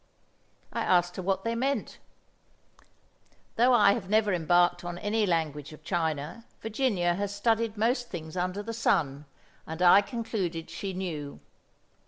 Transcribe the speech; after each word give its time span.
I 0.73 0.81
asked 0.81 1.17
her 1.17 1.21
what 1.21 1.43
they 1.43 1.53
meant; 1.53 1.99
though 3.55 3.71
I 3.71 3.93
have 3.93 4.09
never 4.09 4.33
embarked 4.33 4.83
on 4.83 4.97
any 4.97 5.27
language 5.27 5.73
of 5.73 5.83
China, 5.83 6.43
Virginia 6.59 7.13
has 7.13 7.35
studied 7.35 7.77
most 7.77 8.09
things 8.09 8.35
under 8.35 8.63
the 8.63 8.73
sun, 8.73 9.25
and 9.67 9.79
I 9.79 10.01
concluded 10.01 10.71
she 10.71 10.93
knew. 10.93 11.39